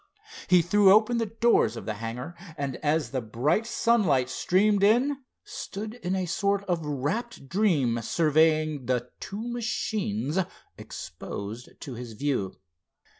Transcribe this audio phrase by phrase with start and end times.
[0.49, 5.17] He threw open the doors of the hangar, and, as the bright sunlight streamed in,
[5.43, 10.39] stood in a sort of rapt dream surveying the two machines
[10.75, 12.55] exposed to his view.